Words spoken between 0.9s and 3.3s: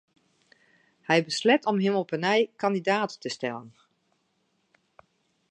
Hy besleat om him op 'e nij kandidaat te